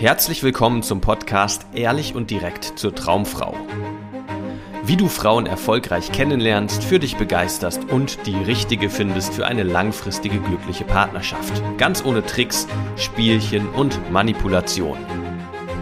Herzlich 0.00 0.44
willkommen 0.44 0.84
zum 0.84 1.00
Podcast 1.00 1.66
Ehrlich 1.74 2.14
und 2.14 2.30
direkt 2.30 2.78
zur 2.78 2.94
Traumfrau. 2.94 3.56
Wie 4.84 4.96
du 4.96 5.08
Frauen 5.08 5.46
erfolgreich 5.46 6.12
kennenlernst, 6.12 6.84
für 6.84 7.00
dich 7.00 7.16
begeisterst 7.16 7.84
und 7.90 8.24
die 8.24 8.36
richtige 8.36 8.90
findest 8.90 9.34
für 9.34 9.44
eine 9.44 9.64
langfristige 9.64 10.38
glückliche 10.38 10.84
Partnerschaft. 10.84 11.60
Ganz 11.78 12.04
ohne 12.04 12.24
Tricks, 12.24 12.68
Spielchen 12.94 13.68
und 13.70 14.08
Manipulation. 14.12 14.98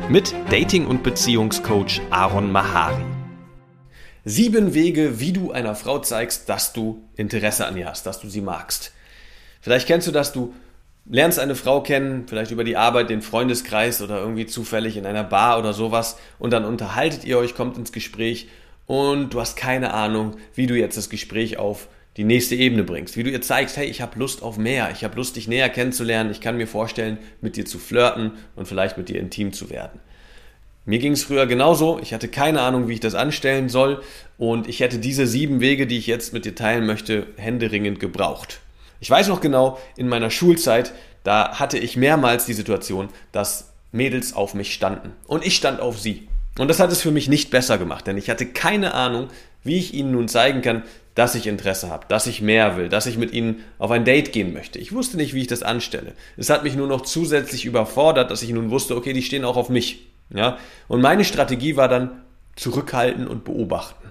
Mit 0.09 0.35
Dating- 0.49 0.87
und 0.87 1.03
Beziehungscoach 1.03 2.01
Aaron 2.09 2.51
Mahari. 2.51 3.05
Sieben 4.25 4.73
Wege, 4.73 5.21
wie 5.21 5.35
du 5.35 5.53
einer 5.53 5.75
Frau 5.75 5.99
zeigst, 5.99 6.49
dass 6.49 6.73
du 6.73 7.05
Interesse 7.17 7.67
an 7.67 7.77
ihr 7.77 7.87
hast, 7.87 8.07
dass 8.07 8.19
du 8.19 8.31
sie 8.31 8.41
magst. 8.41 8.93
Vielleicht 9.61 9.87
kennst 9.87 10.09
du 10.09 10.13
das, 10.13 10.33
du 10.33 10.55
lernst 11.09 11.39
eine 11.39 11.55
Frau 11.55 11.83
kennen, 11.83 12.25
vielleicht 12.27 12.51
über 12.51 12.65
die 12.65 12.77
Arbeit, 12.77 13.11
den 13.11 13.23
Freundeskreis 13.23 14.03
oder 14.03 14.19
irgendwie 14.21 14.47
zufällig 14.47 14.97
in 14.97 15.07
einer 15.07 15.25
Bar 15.25 15.59
oder 15.59 15.73
sowas 15.73 16.19
und 16.39 16.53
dann 16.53 16.65
unterhaltet 16.65 17.25
ihr 17.25 17.39
euch, 17.39 17.55
kommt 17.55 17.79
ins 17.79 17.93
Gespräch 17.93 18.49
und 18.87 19.35
du 19.35 19.41
hast 19.41 19.57
keine 19.57 19.95
Ahnung, 19.95 20.37
wie 20.55 20.67
du 20.67 20.77
jetzt 20.77 20.97
das 20.97 21.11
Gespräch 21.11 21.59
auf 21.59 21.89
die 22.17 22.25
nächste 22.25 22.55
Ebene 22.55 22.83
bringst, 22.83 23.17
wie 23.17 23.23
du 23.23 23.31
ihr 23.31 23.43
zeigst, 23.43 23.77
hey, 23.77 23.87
ich 23.87 24.01
habe 24.01 24.19
Lust 24.19 24.43
auf 24.43 24.57
mehr, 24.57 24.91
ich 24.91 25.05
habe 25.05 25.17
Lust, 25.17 25.37
dich 25.37 25.49
näher 25.49 25.69
kennenzulernen, 25.69 26.31
ich 26.31 26.41
kann 26.41 26.57
mir 26.57 26.67
vorstellen, 26.67 27.19
mit 27.41 27.57
dir 27.57 27.67
zu 27.67 27.79
flirten 27.79 28.33
und 28.57 28.67
vielleicht 28.67 28.97
mit 28.97 29.09
dir 29.09 29.21
intim 29.21 29.53
zu 29.53 29.71
werden. 29.71 30.01
Mir 30.87 30.99
ging 30.99 31.13
es 31.13 31.25
früher 31.25 31.47
genauso, 31.47 31.99
ich 32.01 32.15
hatte 32.15 32.29
keine 32.29 32.63
Ahnung, 32.63 32.89
wie 32.89 32.95
ich 32.95 33.01
das 33.01 33.15
anstellen 33.15 33.69
soll 33.69 34.03
und 34.39 34.69
ich 34.69 34.81
hätte 34.81 34.99
diese 34.99 35.27
sieben 35.27 35.61
Wege, 35.61 35.87
die 35.87 35.99
ich 35.99 36.07
jetzt 36.07 36.33
mit 36.33 36.45
dir 36.45 36.55
teilen 36.55 36.87
möchte, 36.87 37.27
händeringend 37.37 38.01
gebraucht. 38.01 38.61
Ich 39.01 39.11
weiß 39.11 39.29
noch 39.29 39.41
genau, 39.41 39.79
in 39.97 40.09
meiner 40.09 40.31
Schulzeit, 40.31 40.93
da 41.25 41.59
hatte 41.59 41.79
ich 41.79 41.97
mehrmals 41.97 42.47
die 42.47 42.55
Situation, 42.55 43.09
dass 43.33 43.73
Mädels 43.93 44.35
auf 44.35 44.55
mich 44.55 44.73
standen 44.75 45.13
und 45.27 45.45
ich 45.45 45.57
stand 45.57 45.81
auf 45.81 45.99
sie. 45.99 46.29
Und 46.59 46.69
das 46.69 46.81
hat 46.81 46.91
es 46.91 47.03
für 47.03 47.11
mich 47.11 47.29
nicht 47.29 47.51
besser 47.51 47.79
gemacht, 47.79 48.07
denn 48.07 48.17
ich 48.17 48.31
hatte 48.31 48.47
keine 48.47 48.95
Ahnung, 48.95 49.29
wie 49.63 49.77
ich 49.77 49.95
ihnen 49.95 50.13
nun 50.13 50.29
zeigen 50.29 50.63
kann, 50.63 50.83
dass 51.15 51.35
ich 51.35 51.47
Interesse 51.47 51.89
habe, 51.89 52.07
dass 52.09 52.27
ich 52.27 52.43
mehr 52.43 52.77
will, 52.77 52.89
dass 52.89 53.07
ich 53.07 53.17
mit 53.17 53.33
ihnen 53.33 53.65
auf 53.79 53.91
ein 53.91 54.05
Date 54.05 54.33
gehen 54.33 54.53
möchte. 54.53 54.79
Ich 54.79 54.93
wusste 54.93 55.17
nicht, 55.17 55.35
wie 55.35 55.41
ich 55.41 55.47
das 55.47 55.63
anstelle. 55.63 56.13
Es 56.37 56.51
hat 56.51 56.63
mich 56.63 56.77
nur 56.77 56.87
noch 56.87 57.01
zusätzlich 57.01 57.65
überfordert, 57.65 58.31
dass 58.31 58.43
ich 58.43 58.51
nun 58.51 58.71
wusste, 58.71 58.97
okay, 58.97 59.15
die 59.15 59.23
stehen 59.23 59.45
auch 59.45 59.57
auf 59.57 59.71
mich. 59.71 60.07
Ja? 60.35 60.59
Und 60.89 61.01
meine 61.01 61.25
Strategie 61.25 61.77
war 61.77 61.89
dann 61.89 62.23
zurückhalten 62.55 63.27
und 63.27 63.45
beobachten. 63.45 64.06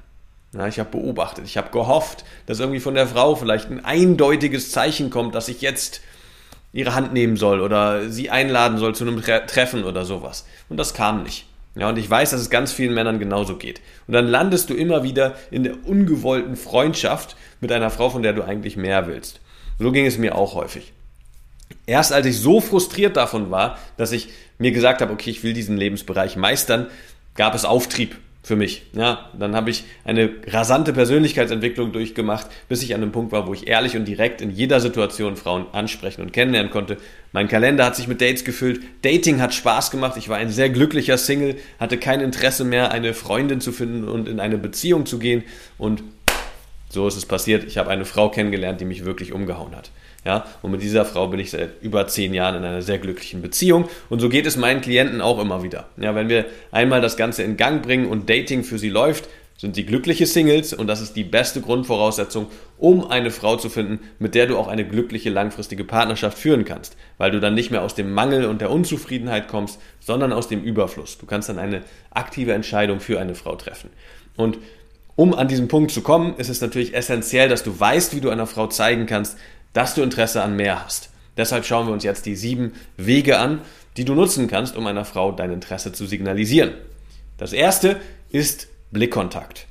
Ja, 0.58 0.68
ich 0.68 0.80
habe 0.80 0.92
beobachtet, 0.92 1.46
ich 1.46 1.58
habe 1.58 1.70
gehofft, 1.70 2.24
dass 2.46 2.60
irgendwie 2.60 2.80
von 2.80 2.96
der 2.96 3.08
Frau 3.08 3.36
vielleicht 3.36 3.70
ein 3.70 3.84
eindeutiges 3.84 4.72
Zeichen 4.72 5.10
kommt, 5.10 5.36
dass 5.36 5.50
ich 5.50 5.62
jetzt 5.62 6.02
ihre 6.72 6.96
Hand 6.96 7.14
nehmen 7.14 7.36
soll 7.36 7.60
oder 7.60 8.10
sie 8.10 8.30
einladen 8.30 8.78
soll 8.78 8.96
zu 8.96 9.06
einem 9.06 9.22
Treffen 9.22 9.84
oder 9.84 10.06
sowas. 10.06 10.46
Und 10.70 10.78
das 10.78 10.94
kam 10.94 11.24
nicht. 11.24 11.46
Ja, 11.76 11.90
und 11.90 11.98
ich 11.98 12.10
weiß, 12.10 12.30
dass 12.30 12.40
es 12.40 12.50
ganz 12.50 12.72
vielen 12.72 12.94
Männern 12.94 13.20
genauso 13.20 13.58
geht. 13.58 13.82
Und 14.08 14.14
dann 14.14 14.28
landest 14.28 14.70
du 14.70 14.74
immer 14.74 15.04
wieder 15.04 15.36
in 15.52 15.64
der 15.64 15.86
ungewollten 15.86 16.56
Freundschaft 16.56 17.36
mit 17.60 17.72
einer 17.72 17.90
Frau, 17.90 18.10
von 18.10 18.24
der 18.24 18.32
du 18.32 18.44
eigentlich 18.44 18.78
mehr 18.78 19.08
willst. 19.08 19.42
So 19.78 19.92
ging 19.92 20.06
es 20.06 20.18
mir 20.18 20.36
auch 20.36 20.56
häufig. 20.56 20.94
Erst 21.86 22.14
als 22.14 22.26
ich 22.26 22.40
so 22.40 22.62
frustriert 22.62 23.18
davon 23.18 23.52
war, 23.52 23.78
dass 23.98 24.14
ich 24.14 24.30
mir 24.58 24.72
gesagt 24.72 25.02
habe, 25.02 25.12
okay, 25.12 25.32
ich 25.32 25.44
will 25.44 25.54
diesen 25.54 25.76
Lebensbereich 25.76 26.38
meistern, 26.38 26.88
gab 27.36 27.56
es 27.56 27.66
Auftrieb 27.66 28.16
für 28.46 28.56
mich. 28.56 28.84
Ja, 28.94 29.32
dann 29.38 29.56
habe 29.56 29.72
ich 29.72 29.86
eine 30.04 30.30
rasante 30.46 30.94
Persönlichkeitsentwicklung 30.94 31.92
durchgemacht, 31.92 32.46
bis 32.70 32.84
ich 32.84 32.94
an 32.94 33.02
einem 33.02 33.12
Punkt 33.12 33.32
war, 33.32 33.48
wo 33.48 33.56
ich 33.56 33.68
ehrlich 33.68 33.98
und 33.98 34.06
direkt 34.06 34.40
in 34.40 34.52
jeder 34.52 34.80
Situation 34.80 35.36
Frauen 35.36 35.66
ansprechen 35.72 36.22
und 36.22 36.32
kennenlernen 36.32 36.72
konnte. 36.72 36.98
Mein 37.32 37.48
Kalender 37.48 37.84
hat 37.86 37.96
sich 37.96 38.08
mit 38.08 38.22
Dates 38.22 38.46
gefüllt. 38.46 38.82
Dating 39.02 39.42
hat 39.42 39.56
Spaß 39.56 39.90
gemacht. 39.90 40.16
Ich 40.18 40.30
war 40.30 40.38
ein 40.38 40.52
sehr 40.52 40.70
glücklicher 40.70 41.18
Single, 41.18 41.56
hatte 41.80 41.98
kein 41.98 42.22
Interesse 42.22 42.66
mehr, 42.66 42.92
eine 42.92 43.16
Freundin 43.16 43.62
zu 43.62 43.72
finden 43.72 44.08
und 44.08 44.30
in 44.30 44.40
eine 44.40 44.60
Beziehung 44.60 45.08
zu 45.08 45.18
gehen. 45.18 45.44
Und 45.80 46.04
so 46.90 47.08
ist 47.08 47.18
es 47.18 47.26
passiert. 47.26 47.64
Ich 47.64 47.80
habe 47.80 47.90
eine 47.90 48.06
Frau 48.06 48.30
kennengelernt, 48.30 48.80
die 48.80 48.86
mich 48.86 49.06
wirklich 49.06 49.34
umgehauen 49.34 49.76
hat. 49.76 49.90
Ja, 50.26 50.46
und 50.64 50.72
mit 50.72 50.82
dieser 50.82 51.06
Frau 51.06 51.28
bin 51.28 51.40
ich 51.40 51.52
seit 51.52 51.82
über 51.82 52.08
zehn 52.08 52.34
Jahren 52.34 52.56
in 52.56 52.64
einer 52.64 52.82
sehr 52.82 52.98
glücklichen 52.98 53.44
Beziehung. 53.44 53.88
Und 54.10 54.20
so 54.20 54.28
geht 54.28 54.48
es 54.48 54.58
meinen 54.58 54.82
Klienten 54.82 55.22
auch 55.22 55.40
immer 55.40 55.62
wieder. 55.62 55.88
Ja, 55.98 56.16
wenn 56.16 56.30
wir 56.30 56.46
einmal 56.72 57.00
das 57.00 57.16
Ganze 57.16 57.44
in 57.44 57.58
Gang 57.58 57.84
bringen 57.84 58.08
und 58.08 58.28
Dating 58.28 58.64
für 58.64 58.80
sie 58.80 58.90
läuft, 58.90 59.30
sind 59.58 59.76
sie 59.76 59.86
glückliche 59.86 60.26
Singles 60.26 60.74
und 60.74 60.88
das 60.88 61.00
ist 61.00 61.16
die 61.16 61.24
beste 61.24 61.62
Grundvoraussetzung, 61.62 62.48
um 62.78 63.10
eine 63.10 63.32
Frau 63.32 63.56
zu 63.56 63.70
finden, 63.70 64.00
mit 64.20 64.36
der 64.36 64.48
du 64.48 64.58
auch 64.58 64.68
eine 64.68 64.86
glückliche 64.86 65.30
langfristige 65.30 65.86
Partnerschaft 65.86 66.38
führen 66.38 66.66
kannst, 66.66 66.98
weil 67.18 67.32
du 67.32 67.40
dann 67.40 67.54
nicht 67.54 67.72
mehr 67.72 67.82
aus 67.82 67.96
dem 67.96 68.12
Mangel 68.12 68.46
und 68.46 68.60
der 68.60 68.70
Unzufriedenheit 68.70 69.48
kommst, 69.48 69.80
sondern 70.02 70.34
aus 70.34 70.50
dem 70.50 70.62
Überfluss. 70.62 71.18
Du 71.18 71.26
kannst 71.26 71.48
dann 71.48 71.60
eine 71.60 71.84
aktive 72.10 72.52
Entscheidung 72.52 73.00
für 73.00 73.20
eine 73.20 73.36
Frau 73.36 73.56
treffen. 73.56 73.92
Und 74.36 74.58
um 75.16 75.34
an 75.34 75.48
diesen 75.48 75.70
Punkt 75.70 75.92
zu 75.92 76.02
kommen, 76.02 76.36
ist 76.36 76.50
es 76.50 76.60
natürlich 76.60 76.94
essentiell, 76.94 77.48
dass 77.48 77.64
du 77.64 77.80
weißt, 77.80 78.14
wie 78.14 78.20
du 78.20 78.30
einer 78.30 78.48
Frau 78.48 78.68
zeigen 78.68 79.06
kannst, 79.06 79.38
dass 79.76 79.94
du 79.94 80.02
Interesse 80.02 80.42
an 80.42 80.56
mehr 80.56 80.84
hast. 80.84 81.10
Deshalb 81.36 81.66
schauen 81.66 81.88
wir 81.88 81.94
uns 81.94 82.06
jetzt 82.06 82.26
die 82.26 82.38
sieben 82.38 82.72
Wege 82.96 83.38
an, 83.38 83.60
die 83.98 84.06
du 84.06 84.16
nutzen 84.16 84.48
kannst, 84.48 84.78
um 84.78 84.88
einer 84.88 85.04
Frau 85.04 85.34
dein 85.34 85.52
Interesse 85.52 85.92
zu 85.92 86.06
signalisieren. 86.06 86.72
Das 87.38 87.52
erste 87.52 88.00
ist 88.30 88.70
Blickkontakt. 88.92 89.68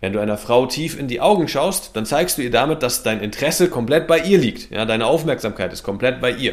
Wenn 0.00 0.12
du 0.12 0.20
einer 0.20 0.36
Frau 0.36 0.66
tief 0.66 0.98
in 0.98 1.08
die 1.08 1.22
Augen 1.22 1.48
schaust, 1.48 1.96
dann 1.96 2.04
zeigst 2.04 2.36
du 2.36 2.42
ihr 2.42 2.50
damit, 2.50 2.82
dass 2.82 3.02
dein 3.02 3.20
Interesse 3.20 3.70
komplett 3.70 4.06
bei 4.06 4.18
ihr 4.18 4.36
liegt. 4.36 4.70
Ja, 4.70 4.84
deine 4.84 5.06
Aufmerksamkeit 5.06 5.72
ist 5.72 5.82
komplett 5.82 6.20
bei 6.20 6.32
ihr. 6.32 6.52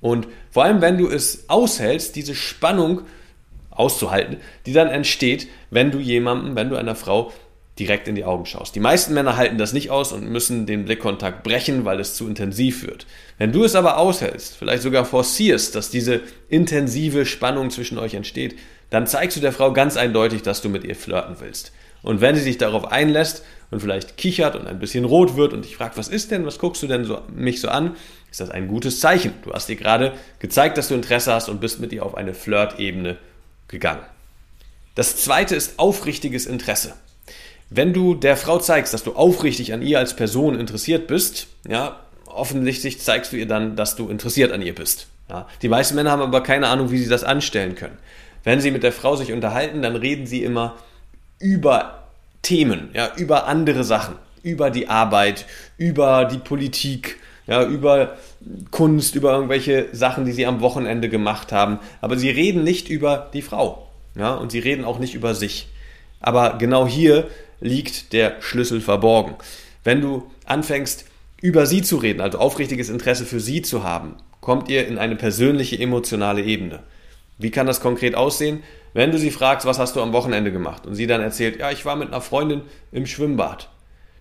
Und 0.00 0.26
vor 0.50 0.64
allem, 0.64 0.80
wenn 0.80 0.98
du 0.98 1.08
es 1.08 1.48
aushältst, 1.48 2.16
diese 2.16 2.34
Spannung 2.34 3.02
auszuhalten, 3.70 4.38
die 4.66 4.72
dann 4.72 4.88
entsteht, 4.88 5.46
wenn 5.70 5.92
du 5.92 6.00
jemandem, 6.00 6.56
wenn 6.56 6.70
du 6.70 6.76
einer 6.76 6.96
Frau 6.96 7.32
direkt 7.78 8.06
in 8.06 8.14
die 8.14 8.24
Augen 8.24 8.44
schaust. 8.44 8.74
Die 8.74 8.80
meisten 8.80 9.14
Männer 9.14 9.36
halten 9.36 9.56
das 9.56 9.72
nicht 9.72 9.90
aus 9.90 10.12
und 10.12 10.28
müssen 10.28 10.66
den 10.66 10.84
Blickkontakt 10.84 11.42
brechen, 11.42 11.84
weil 11.84 12.00
es 12.00 12.14
zu 12.14 12.28
intensiv 12.28 12.86
wird. 12.86 13.06
Wenn 13.38 13.52
du 13.52 13.64
es 13.64 13.74
aber 13.74 13.96
aushältst, 13.96 14.56
vielleicht 14.56 14.82
sogar 14.82 15.04
forcierst, 15.04 15.74
dass 15.74 15.90
diese 15.90 16.20
intensive 16.48 17.24
Spannung 17.24 17.70
zwischen 17.70 17.98
euch 17.98 18.14
entsteht, 18.14 18.56
dann 18.90 19.06
zeigst 19.06 19.38
du 19.38 19.40
der 19.40 19.52
Frau 19.52 19.72
ganz 19.72 19.96
eindeutig, 19.96 20.42
dass 20.42 20.60
du 20.60 20.68
mit 20.68 20.84
ihr 20.84 20.94
flirten 20.94 21.36
willst. 21.40 21.72
Und 22.02 22.20
wenn 22.20 22.34
sie 22.34 22.42
sich 22.42 22.58
darauf 22.58 22.90
einlässt 22.90 23.42
und 23.70 23.80
vielleicht 23.80 24.18
kichert 24.18 24.54
und 24.54 24.66
ein 24.66 24.78
bisschen 24.78 25.04
rot 25.04 25.36
wird 25.36 25.54
und 25.54 25.64
dich 25.64 25.76
fragt, 25.76 25.96
was 25.96 26.08
ist 26.08 26.30
denn, 26.30 26.44
was 26.44 26.58
guckst 26.58 26.82
du 26.82 26.88
denn 26.88 27.04
so, 27.04 27.22
mich 27.34 27.60
so 27.60 27.68
an, 27.68 27.96
ist 28.30 28.40
das 28.40 28.50
ein 28.50 28.68
gutes 28.68 29.00
Zeichen. 29.00 29.32
Du 29.44 29.52
hast 29.52 29.70
ihr 29.70 29.76
gerade 29.76 30.12
gezeigt, 30.40 30.76
dass 30.76 30.88
du 30.88 30.94
Interesse 30.94 31.32
hast 31.32 31.48
und 31.48 31.60
bist 31.60 31.80
mit 31.80 31.92
ihr 31.92 32.04
auf 32.04 32.16
eine 32.16 32.34
Flirtebene 32.34 33.16
gegangen. 33.68 34.02
Das 34.94 35.16
zweite 35.16 35.56
ist 35.56 35.78
aufrichtiges 35.78 36.44
Interesse. 36.44 36.94
Wenn 37.74 37.94
du 37.94 38.14
der 38.14 38.36
Frau 38.36 38.58
zeigst, 38.58 38.92
dass 38.92 39.02
du 39.02 39.12
aufrichtig 39.12 39.72
an 39.72 39.80
ihr 39.80 39.98
als 39.98 40.14
Person 40.14 40.58
interessiert 40.58 41.06
bist, 41.06 41.46
ja, 41.66 42.00
offensichtlich 42.26 43.00
zeigst 43.00 43.32
du 43.32 43.36
ihr 43.36 43.48
dann, 43.48 43.76
dass 43.76 43.96
du 43.96 44.08
interessiert 44.08 44.52
an 44.52 44.60
ihr 44.60 44.74
bist. 44.74 45.06
Ja. 45.30 45.48
Die 45.62 45.68
meisten 45.68 45.94
Männer 45.94 46.10
haben 46.10 46.22
aber 46.22 46.42
keine 46.42 46.68
Ahnung, 46.68 46.90
wie 46.90 46.98
sie 46.98 47.08
das 47.08 47.24
anstellen 47.24 47.74
können. 47.74 47.96
Wenn 48.44 48.60
sie 48.60 48.70
mit 48.70 48.82
der 48.82 48.92
Frau 48.92 49.16
sich 49.16 49.32
unterhalten, 49.32 49.80
dann 49.80 49.96
reden 49.96 50.26
sie 50.26 50.42
immer 50.42 50.76
über 51.38 52.08
Themen, 52.42 52.90
ja, 52.92 53.10
über 53.16 53.46
andere 53.46 53.84
Sachen, 53.84 54.16
über 54.42 54.70
die 54.70 54.88
Arbeit, 54.88 55.46
über 55.78 56.26
die 56.26 56.38
Politik, 56.38 57.20
ja, 57.46 57.64
über 57.64 58.18
Kunst, 58.70 59.14
über 59.14 59.32
irgendwelche 59.32 59.86
Sachen, 59.92 60.26
die 60.26 60.32
sie 60.32 60.44
am 60.44 60.60
Wochenende 60.60 61.08
gemacht 61.08 61.52
haben. 61.52 61.78
Aber 62.02 62.18
sie 62.18 62.30
reden 62.30 62.64
nicht 62.64 62.90
über 62.90 63.30
die 63.32 63.42
Frau, 63.42 63.88
ja, 64.14 64.34
und 64.34 64.52
sie 64.52 64.58
reden 64.58 64.84
auch 64.84 64.98
nicht 64.98 65.14
über 65.14 65.34
sich. 65.34 65.68
Aber 66.20 66.58
genau 66.58 66.86
hier 66.86 67.28
liegt 67.62 68.12
der 68.12 68.36
Schlüssel 68.40 68.80
verborgen. 68.80 69.34
Wenn 69.84 70.00
du 70.00 70.30
anfängst, 70.44 71.06
über 71.40 71.66
sie 71.66 71.82
zu 71.82 71.96
reden, 71.96 72.20
also 72.20 72.38
aufrichtiges 72.38 72.88
Interesse 72.88 73.24
für 73.24 73.40
sie 73.40 73.62
zu 73.62 73.82
haben, 73.82 74.16
kommt 74.40 74.68
ihr 74.68 74.86
in 74.86 74.98
eine 74.98 75.16
persönliche 75.16 75.78
emotionale 75.78 76.42
Ebene. 76.42 76.80
Wie 77.38 77.50
kann 77.50 77.66
das 77.66 77.80
konkret 77.80 78.14
aussehen? 78.14 78.62
Wenn 78.94 79.10
du 79.10 79.18
sie 79.18 79.30
fragst, 79.30 79.66
was 79.66 79.78
hast 79.78 79.96
du 79.96 80.02
am 80.02 80.12
Wochenende 80.12 80.52
gemacht 80.52 80.86
und 80.86 80.94
sie 80.94 81.06
dann 81.06 81.22
erzählt, 81.22 81.58
ja, 81.58 81.70
ich 81.70 81.84
war 81.84 81.96
mit 81.96 82.08
einer 82.08 82.20
Freundin 82.20 82.62
im 82.92 83.06
Schwimmbad. 83.06 83.70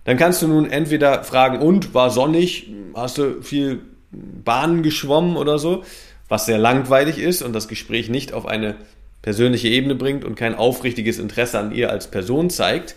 Dann 0.06 0.18
kannst 0.18 0.42
du 0.42 0.48
nun 0.48 0.70
entweder 0.70 1.24
fragen, 1.24 1.60
und 1.60 1.94
war 1.94 2.10
sonnig, 2.10 2.72
hast 2.96 3.18
du 3.18 3.42
viel 3.44 3.82
Bahnen 4.12 4.82
geschwommen 4.82 5.38
oder 5.38 5.60
so, 5.60 5.84
was 6.28 6.46
sehr 6.46 6.58
langweilig 6.58 7.18
ist 7.18 7.42
und 7.42 7.54
das 7.54 7.68
Gespräch 7.68 8.10
nicht 8.10 8.34
auf 8.34 8.46
eine 8.46 8.78
persönliche 9.22 9.68
Ebene 9.68 9.96
bringt 9.96 10.26
und 10.26 10.36
kein 10.36 10.56
aufrichtiges 10.56 11.20
Interesse 11.20 11.60
an 11.60 11.72
ihr 11.72 11.92
als 11.92 12.10
Person 12.10 12.50
zeigt. 12.50 12.96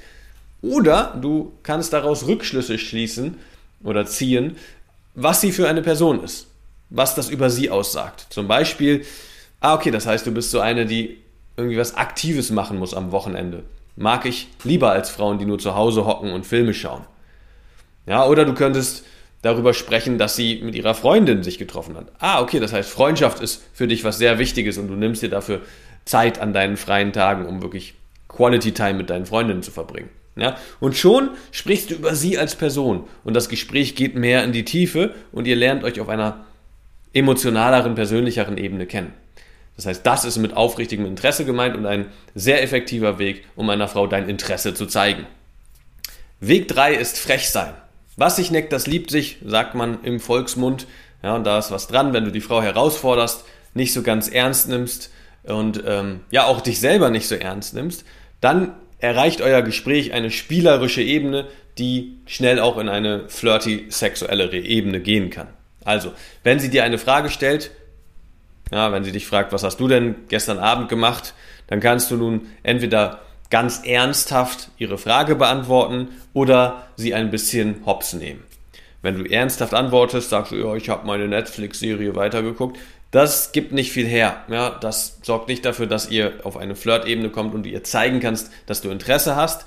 Oder 0.65 1.15
du 1.21 1.53
kannst 1.63 1.93
daraus 1.93 2.27
Rückschlüsse 2.27 2.79
schließen 2.79 3.37
oder 3.83 4.07
ziehen, 4.07 4.57
was 5.15 5.43
sie 5.43 5.53
für 5.53 5.69
eine 5.69 5.83
Person 5.83 6.25
ist, 6.25 6.47
was 6.89 7.15
das 7.15 7.29
über 7.29 7.51
sie 7.51 7.69
aussagt. 7.69 8.27
Zum 8.31 8.49
Beispiel, 8.49 9.05
ah, 9.61 9.75
okay, 9.75 9.91
das 9.91 10.07
heißt, 10.07 10.27
du 10.27 10.33
bist 10.33 10.51
so 10.51 10.61
eine, 10.61 10.87
die 10.87 11.19
irgendwie 11.59 11.77
was 11.77 11.97
Aktives 11.97 12.51
machen 12.51 12.79
muss 12.79 12.95
am 12.95 13.13
Wochenende. 13.13 13.65
Mag 13.97 14.25
ich 14.25 14.49
lieber 14.65 14.91
als 14.91 15.11
Frauen, 15.11 15.39
die 15.39 15.45
nur 15.45 15.59
zu 15.59 15.75
Hause 15.75 16.07
hocken 16.07 16.33
und 16.33 16.47
Filme 16.47 16.73
schauen. 16.73 17.05
Ja, 18.07 18.27
oder 18.27 18.47
du 18.47 18.55
könntest 18.55 19.05
darüber 19.43 19.75
sprechen, 19.75 20.17
dass 20.17 20.35
sie 20.35 20.63
mit 20.63 20.75
ihrer 20.75 20.95
Freundin 20.95 21.43
sich 21.43 21.59
getroffen 21.59 21.95
hat. 21.95 22.07
Ah, 22.19 22.41
okay, 22.41 22.59
das 22.59 22.73
heißt, 22.73 22.89
Freundschaft 22.89 23.41
ist 23.41 23.63
für 23.75 23.87
dich 23.87 24.03
was 24.03 24.17
sehr 24.17 24.39
Wichtiges 24.39 24.79
und 24.79 24.89
du 24.89 24.95
nimmst 24.95 25.21
dir 25.21 25.29
dafür 25.29 25.61
Zeit 26.07 26.39
an 26.39 26.55
deinen 26.55 26.79
freien 26.79 27.13
Tagen, 27.13 27.45
um 27.45 27.61
wirklich 27.61 27.95
Quality 28.29 28.73
Time 28.73 28.95
mit 28.95 29.11
deinen 29.11 29.27
Freundinnen 29.27 29.63
zu 29.63 29.71
verbringen. 29.71 30.09
Ja? 30.37 30.57
Und 30.81 30.97
schon 30.97 31.31
sprichst 31.53 31.91
du 31.91 31.95
über 31.95 32.15
sie 32.15 32.39
als 32.39 32.57
Person 32.57 33.09
und 33.25 33.35
das 33.35 33.49
Gespräch 33.49 33.95
geht 33.95 34.15
mehr 34.15 34.45
in 34.45 34.53
die 34.53 34.65
Tiefe 34.65 35.15
und 35.33 35.47
ihr 35.47 35.57
lernt 35.57 35.85
euch 35.85 36.01
auf 36.01 36.09
einer 36.09 36.45
emotionaleren, 37.13 37.95
persönlicheren 37.95 38.59
Ebene 38.59 38.87
kennen. 38.87 39.13
Das 39.77 39.87
heißt, 39.87 40.07
das 40.07 40.25
ist 40.25 40.39
mit 40.39 40.57
aufrichtigem 40.57 41.07
Interesse 41.07 41.45
gemeint 41.45 41.77
und 41.77 41.87
ein 41.87 42.07
sehr 42.35 42.63
effektiver 42.63 43.19
Weg, 43.19 43.45
um 43.57 43.71
einer 43.71 43.89
Frau 43.89 44.07
dein 44.07 44.29
Interesse 44.29 44.75
zu 44.75 44.87
zeigen. 44.87 45.27
Weg 46.41 46.69
3 46.69 46.95
ist 46.95 47.19
frech 47.19 47.51
sein. 47.51 47.75
Was 48.17 48.37
sich 48.37 48.51
neckt, 48.51 48.73
das 48.73 48.87
liebt 48.87 49.11
sich, 49.11 49.39
sagt 49.45 49.75
man 49.75 50.03
im 50.05 50.21
Volksmund. 50.21 50.87
Ja, 51.23 51.35
und 51.35 51.45
da 51.45 51.59
ist 51.59 51.71
was 51.71 51.89
dran, 51.89 52.13
wenn 52.13 52.25
du 52.25 52.31
die 52.31 52.41
Frau 52.41 52.63
herausforderst, 52.63 53.45
nicht 53.73 53.93
so 53.93 54.03
ganz 54.03 54.29
ernst 54.29 54.69
nimmst 54.69 55.11
und 55.43 55.83
ähm, 55.87 56.21
ja 56.31 56.45
auch 56.45 56.61
dich 56.61 56.79
selber 56.79 57.11
nicht 57.11 57.27
so 57.27 57.35
ernst 57.35 57.75
nimmst, 57.75 58.05
dann 58.41 58.75
erreicht 58.99 59.41
euer 59.41 59.63
Gespräch 59.63 60.13
eine 60.13 60.31
spielerische 60.31 61.03
Ebene, 61.03 61.47
die 61.79 62.19
schnell 62.27 62.61
auch 62.61 62.79
in 62.79 62.89
eine 62.89 63.29
flirty 63.29 63.87
sexuellere 63.89 64.59
Ebene 64.59 65.01
gehen 65.01 65.31
kann. 65.31 65.49
Also, 65.85 66.13
wenn 66.43 66.61
sie 66.61 66.71
dir 66.71 66.85
eine 66.85 66.99
Frage 66.99 67.31
stellt, 67.31 67.71
ja, 68.73 68.93
wenn 68.93 69.05
sie 69.05 69.13
dich 69.13 69.27
fragt, 69.27 69.53
was 69.53 69.63
hast 69.63 69.79
du 69.79 69.89
denn 69.89 70.15
gestern 70.29 70.59
Abend 70.59 70.89
gemacht, 70.89 71.35
dann 71.67 71.81
kannst 71.81 72.11
du 72.11 72.17
nun 72.17 72.49
entweder 72.63 73.21
ganz 73.51 73.83
ernsthaft 73.85 74.71
ihre 74.79 74.99
Frage 74.99 75.37
beantworten 75.37 76.09
oder 76.33 76.89
sie 76.97 77.15
ein 77.15 77.31
bisschen 77.31 77.83
hops 77.87 78.15
nehmen. 78.15 78.43
Wenn 79.03 79.19
du 79.19 79.31
ernsthaft 79.31 79.75
antwortest, 79.75 80.31
sagst 80.31 80.53
du, 80.53 80.57
ja, 80.57 80.75
ich 80.77 80.89
habe 80.89 81.07
meine 81.07 81.29
Netflix-Serie 81.29 82.17
weitergeguckt, 82.17 82.79
das 83.15 83.53
gibt 83.53 83.71
nicht 83.71 83.93
viel 83.93 84.07
her. 84.07 84.43
Ja, 84.49 84.71
das 84.71 85.19
sorgt 85.23 85.47
nicht 85.47 85.65
dafür, 85.65 85.87
dass 85.87 86.11
ihr 86.11 86.33
auf 86.43 86.57
eine 86.57 86.75
Flirt-Ebene 86.75 87.31
kommt 87.31 87.55
und 87.55 87.65
ihr 87.65 87.85
zeigen 87.85 88.19
kannst, 88.19 88.51
dass 88.67 88.83
du 88.83 88.91
Interesse 88.91 89.37
hast, 89.37 89.67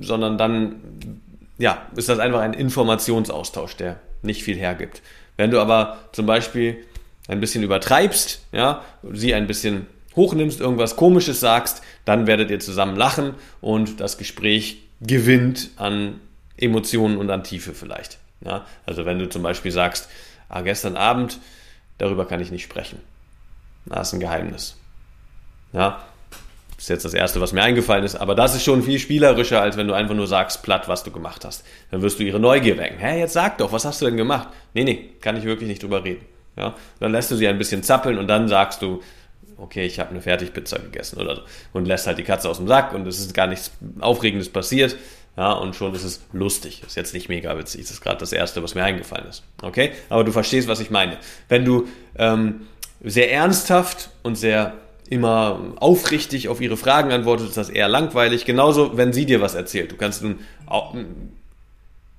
sondern 0.00 0.38
dann 0.38 1.20
ja, 1.58 1.88
ist 1.96 2.08
das 2.08 2.20
einfach 2.20 2.38
ein 2.38 2.54
Informationsaustausch, 2.54 3.74
der 3.76 3.98
nicht 4.22 4.44
viel 4.44 4.56
hergibt. 4.56 5.02
Wenn 5.36 5.50
du 5.50 5.60
aber 5.60 5.98
zum 6.12 6.26
Beispiel 6.26 6.84
ein 7.26 7.40
bisschen 7.40 7.64
übertreibst, 7.64 8.42
ja, 8.52 8.84
sie 9.10 9.34
ein 9.34 9.48
bisschen 9.48 9.88
hochnimmst, 10.14 10.60
irgendwas 10.60 10.94
Komisches 10.94 11.40
sagst, 11.40 11.82
dann 12.04 12.28
werdet 12.28 12.52
ihr 12.52 12.60
zusammen 12.60 12.94
lachen 12.94 13.34
und 13.60 13.98
das 13.98 14.18
Gespräch 14.18 14.82
gewinnt 15.00 15.70
an 15.78 16.20
Emotionen 16.56 17.16
und 17.16 17.28
an 17.28 17.42
Tiefe 17.42 17.74
vielleicht. 17.74 18.18
Ja, 18.40 18.66
also 18.86 19.04
wenn 19.04 19.18
du 19.18 19.28
zum 19.28 19.42
Beispiel 19.42 19.72
sagst, 19.72 20.08
ah, 20.48 20.60
gestern 20.60 20.96
Abend, 20.96 21.40
darüber 21.98 22.26
kann 22.26 22.40
ich 22.40 22.50
nicht 22.50 22.64
sprechen. 22.64 22.98
Das 23.86 24.08
ist 24.08 24.14
ein 24.14 24.20
Geheimnis. 24.20 24.76
Ja, 25.72 26.04
das 26.76 26.84
ist 26.84 26.88
jetzt 26.88 27.04
das 27.04 27.14
Erste, 27.14 27.40
was 27.40 27.52
mir 27.52 27.62
eingefallen 27.62 28.04
ist, 28.04 28.16
aber 28.16 28.34
das 28.34 28.54
ist 28.54 28.64
schon 28.64 28.82
viel 28.82 28.98
spielerischer, 28.98 29.60
als 29.60 29.76
wenn 29.76 29.86
du 29.86 29.94
einfach 29.94 30.14
nur 30.14 30.26
sagst, 30.26 30.62
platt, 30.62 30.88
was 30.88 31.04
du 31.04 31.10
gemacht 31.10 31.44
hast. 31.44 31.64
Dann 31.90 32.02
wirst 32.02 32.18
du 32.18 32.24
ihre 32.24 32.40
Neugier 32.40 32.76
wecken. 32.78 32.98
Hä, 32.98 33.20
jetzt 33.20 33.32
sag 33.32 33.58
doch, 33.58 33.72
was 33.72 33.84
hast 33.84 34.00
du 34.00 34.06
denn 34.06 34.16
gemacht? 34.16 34.48
Nee, 34.72 34.84
nee, 34.84 35.10
kann 35.20 35.36
ich 35.36 35.44
wirklich 35.44 35.68
nicht 35.68 35.82
drüber 35.82 36.04
reden. 36.04 36.24
Ja, 36.56 36.74
dann 37.00 37.12
lässt 37.12 37.30
du 37.30 37.36
sie 37.36 37.48
ein 37.48 37.58
bisschen 37.58 37.82
zappeln 37.82 38.18
und 38.18 38.28
dann 38.28 38.48
sagst 38.48 38.82
du, 38.82 39.02
okay, 39.56 39.84
ich 39.86 39.98
habe 39.98 40.10
eine 40.10 40.20
Fertigpizza 40.20 40.78
gegessen 40.78 41.20
oder 41.20 41.36
so 41.36 41.42
und 41.72 41.86
lässt 41.86 42.06
halt 42.06 42.18
die 42.18 42.24
Katze 42.24 42.48
aus 42.48 42.58
dem 42.58 42.68
Sack 42.68 42.92
und 42.92 43.06
es 43.06 43.18
ist 43.18 43.34
gar 43.34 43.46
nichts 43.46 43.72
Aufregendes 44.00 44.48
passiert. 44.48 44.96
Ja, 45.36 45.52
und 45.52 45.74
schon 45.74 45.94
ist 45.94 46.04
es 46.04 46.22
lustig. 46.32 46.82
Ist 46.86 46.96
jetzt 46.96 47.12
nicht 47.12 47.28
mega 47.28 47.58
witzig. 47.58 47.82
Das 47.82 47.90
ist 47.90 48.00
gerade 48.00 48.18
das 48.18 48.32
Erste, 48.32 48.62
was 48.62 48.74
mir 48.74 48.84
eingefallen 48.84 49.26
ist. 49.28 49.42
Okay? 49.62 49.92
Aber 50.08 50.22
du 50.22 50.32
verstehst, 50.32 50.68
was 50.68 50.80
ich 50.80 50.90
meine. 50.90 51.18
Wenn 51.48 51.64
du 51.64 51.88
ähm, 52.16 52.66
sehr 53.02 53.32
ernsthaft 53.32 54.10
und 54.22 54.36
sehr 54.36 54.74
immer 55.10 55.60
aufrichtig 55.76 56.48
auf 56.48 56.60
ihre 56.60 56.76
Fragen 56.76 57.12
antwortest, 57.12 57.50
ist 57.50 57.56
das 57.56 57.68
eher 57.68 57.88
langweilig. 57.88 58.44
Genauso, 58.44 58.96
wenn 58.96 59.12
sie 59.12 59.26
dir 59.26 59.40
was 59.40 59.54
erzählt. 59.54 59.92
Du 59.92 59.96
kannst 59.96 60.22
nun 60.22 60.40
auch, 60.66 60.94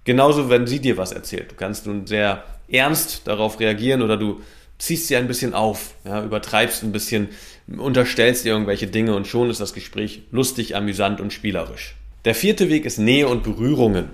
genauso, 0.04 0.50
wenn 0.50 0.68
sie 0.68 0.80
dir 0.80 0.98
was 0.98 1.12
erzählt. 1.12 1.52
Du 1.52 1.56
kannst 1.56 1.88
nun 1.88 2.06
sehr 2.06 2.44
ernst 2.68 3.28
darauf 3.28 3.60
reagieren 3.60 4.02
oder 4.02 4.18
du 4.18 4.42
ziehst 4.78 5.08
sie 5.08 5.16
ein 5.16 5.28
bisschen 5.28 5.54
auf, 5.54 5.96
ja, 6.04 6.24
übertreibst 6.24 6.84
ein 6.84 6.92
bisschen, 6.92 7.30
unterstellst 7.68 8.46
ihr 8.46 8.52
irgendwelche 8.52 8.88
Dinge 8.88 9.16
und 9.16 9.26
schon 9.26 9.50
ist 9.50 9.62
das 9.62 9.74
Gespräch 9.74 10.24
lustig, 10.32 10.76
amüsant 10.76 11.22
und 11.22 11.32
spielerisch. 11.32 11.96
Der 12.25 12.33
vierte 12.33 12.69
Weg 12.69 12.86
ist 12.86 12.98
Nähe 12.98 13.27
und 13.27 13.44
Berührungen. 13.44 14.10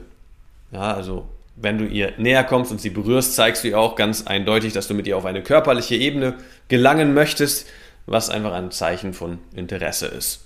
Ja, 0.72 0.94
also 0.94 1.28
wenn 1.56 1.78
du 1.78 1.86
ihr 1.86 2.14
näher 2.18 2.44
kommst 2.44 2.72
und 2.72 2.82
sie 2.82 2.90
berührst, 2.90 3.36
zeigst 3.36 3.64
du 3.64 3.70
ihr 3.70 3.80
auch 3.80 3.96
ganz 3.96 4.28
eindeutig, 4.28 4.74
dass 4.74 4.88
du 4.88 4.94
mit 4.94 5.08
ihr 5.08 5.18
auf 5.18 5.26
eine 5.26 5.42
körperliche 5.42 5.96
Ebene 5.96 6.36
gelangen 6.68 7.14
möchtest, 7.14 7.68
was 8.06 8.30
einfach 8.30 8.54
ein 8.54 8.72
Zeichen 8.72 9.14
von 9.14 9.40
Interesse 9.56 10.08
ist. 10.08 10.46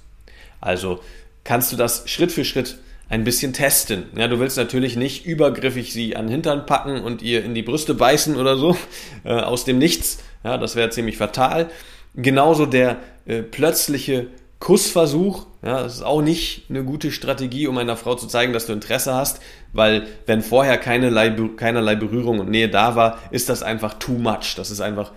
Also 0.62 1.00
kannst 1.44 1.71
du 1.71 1.75
das 1.75 2.07
Schritt 2.09 2.31
für 2.31 2.45
Schritt 2.45 2.77
ein 3.09 3.23
bisschen 3.23 3.53
testen. 3.53 4.06
Ja, 4.15 4.27
du 4.27 4.39
willst 4.39 4.57
natürlich 4.57 4.95
nicht 4.95 5.25
übergriffig 5.25 5.94
sie 5.94 6.15
an 6.15 6.25
den 6.25 6.33
Hintern 6.33 6.65
packen 6.65 7.01
und 7.01 7.21
ihr 7.21 7.44
in 7.44 7.56
die 7.56 7.62
Brüste 7.63 7.94
beißen 7.94 8.35
oder 8.35 8.57
so, 8.57 8.77
äh, 9.23 9.33
aus 9.33 9.65
dem 9.65 9.79
Nichts. 9.79 10.23
Ja, 10.44 10.57
das 10.57 10.75
wäre 10.75 10.89
ziemlich 10.89 11.17
fatal. 11.17 11.69
Genauso 12.15 12.65
der 12.65 12.97
äh, 13.25 13.41
plötzliche 13.41 14.27
Kussversuch, 14.59 15.45
ja, 15.65 15.81
das 15.81 15.95
ist 15.95 16.03
auch 16.03 16.21
nicht 16.21 16.65
eine 16.69 16.83
gute 16.83 17.12
Strategie, 17.12 17.65
um 17.65 17.79
einer 17.79 17.97
Frau 17.97 18.13
zu 18.13 18.27
zeigen, 18.27 18.53
dass 18.53 18.67
du 18.67 18.73
Interesse 18.73 19.15
hast, 19.15 19.41
weil 19.73 20.06
wenn 20.27 20.44
vorher 20.44 20.77
keinerlei, 20.77 21.31
keinerlei 21.57 21.95
Berührung 21.95 22.38
und 22.38 22.51
Nähe 22.51 22.69
da 22.69 22.95
war, 22.95 23.17
ist 23.31 23.50
das 23.50 23.63
einfach 23.63 23.95
too 23.95 24.13
much. 24.19 24.53
Das 24.56 24.69
ist 24.69 24.79
einfach 24.79 25.12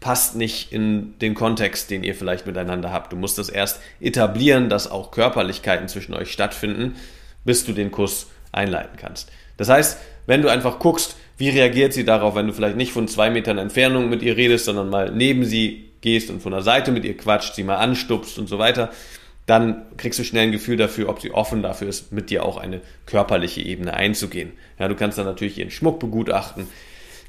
passt 0.00 0.36
nicht 0.36 0.72
in 0.72 1.18
den 1.18 1.34
Kontext, 1.34 1.90
den 1.90 2.02
ihr 2.02 2.14
vielleicht 2.14 2.46
miteinander 2.46 2.92
habt. 2.92 3.12
Du 3.12 3.16
musst 3.16 3.36
das 3.36 3.50
erst 3.50 3.80
etablieren, 4.00 4.70
dass 4.70 4.90
auch 4.90 5.10
Körperlichkeiten 5.10 5.88
zwischen 5.88 6.14
euch 6.14 6.32
stattfinden, 6.32 6.96
bis 7.44 7.66
du 7.66 7.72
den 7.72 7.90
Kuss 7.90 8.28
einleiten 8.52 8.96
kannst. 8.96 9.30
Das 9.58 9.68
heißt, 9.68 9.98
wenn 10.26 10.40
du 10.40 10.48
einfach 10.48 10.78
guckst, 10.78 11.16
wie 11.36 11.50
reagiert 11.50 11.92
sie 11.92 12.04
darauf, 12.04 12.34
wenn 12.34 12.46
du 12.46 12.54
vielleicht 12.54 12.76
nicht 12.76 12.92
von 12.92 13.06
zwei 13.06 13.28
Metern 13.28 13.58
Entfernung 13.58 14.08
mit 14.08 14.22
ihr 14.22 14.36
redest, 14.36 14.64
sondern 14.64 14.88
mal 14.88 15.10
neben 15.10 15.44
sie 15.44 15.90
gehst 16.00 16.30
und 16.30 16.42
von 16.42 16.52
der 16.52 16.62
Seite 16.62 16.90
mit 16.90 17.04
ihr 17.04 17.16
quatscht, 17.16 17.54
sie 17.54 17.64
mal 17.64 17.76
anstupst 17.76 18.38
und 18.38 18.48
so 18.48 18.58
weiter, 18.58 18.90
dann 19.46 19.82
kriegst 19.96 20.18
du 20.18 20.24
schnell 20.24 20.44
ein 20.44 20.52
Gefühl 20.52 20.76
dafür, 20.76 21.08
ob 21.08 21.20
sie 21.20 21.30
offen 21.30 21.62
dafür 21.62 21.88
ist, 21.88 22.12
mit 22.12 22.30
dir 22.30 22.44
auch 22.44 22.56
eine 22.56 22.80
körperliche 23.06 23.60
Ebene 23.60 23.94
einzugehen. 23.94 24.52
Ja, 24.78 24.88
du 24.88 24.94
kannst 24.94 25.18
dann 25.18 25.26
natürlich 25.26 25.58
ihren 25.58 25.70
Schmuck 25.70 26.00
begutachten, 26.00 26.66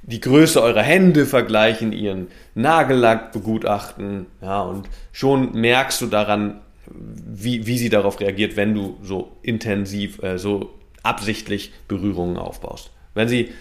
die 0.03 0.21
Größe 0.21 0.61
eurer 0.61 0.83
Hände 0.83 1.25
vergleichen, 1.25 1.91
ihren 1.91 2.27
Nagellack 2.53 3.31
begutachten, 3.31 4.27
ja, 4.41 4.61
und 4.61 4.87
schon 5.11 5.53
merkst 5.53 5.99
du 6.01 6.07
daran, 6.07 6.61
wie, 6.87 7.65
wie 7.65 7.77
sie 7.77 7.89
darauf 7.89 8.19
reagiert, 8.19 8.55
wenn 8.55 8.75
du 8.75 8.97
so 9.01 9.35
intensiv, 9.41 10.21
äh, 10.21 10.37
so 10.37 10.75
absichtlich 11.01 11.73
Berührungen 11.87 12.37
aufbaust. 12.37 12.91
Wenn 13.15 13.27
sie 13.27 13.51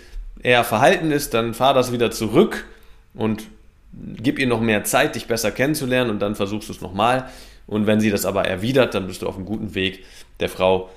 eher 0.43 0.65
verhalten 0.65 1.11
ist, 1.11 1.33
dann 1.33 1.55
fahr 1.55 1.73
das 1.73 1.93
wieder 1.93 2.11
zurück 2.11 2.67
und 3.15 3.45
gib 3.93 4.39
ihr 4.39 4.47
noch 4.47 4.61
mehr 4.61 4.85
Zeit, 4.85 5.15
dich 5.15 5.27
besser 5.27 5.51
kennenzulernen 5.51 6.11
und 6.11 6.21
dann 6.21 6.35
versuchst 6.35 6.69
du 6.69 6.73
es 6.73 6.81
nochmal. 6.81 7.31
Und 7.67 7.87
wenn 7.87 8.01
sie 8.01 8.11
das 8.11 8.27
aber 8.27 8.45
erwidert, 8.45 8.95
dann 8.95 9.07
bist 9.07 9.23
du 9.23 9.29
auf 9.29 9.37
einem 9.37 9.47
guten 9.47 9.75
Weg, 9.75 10.05
der 10.41 10.49
Frau 10.49 10.91